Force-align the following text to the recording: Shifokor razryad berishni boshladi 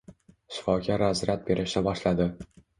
Shifokor 0.55 0.99
razryad 1.03 1.45
berishni 1.53 1.87
boshladi 1.91 2.31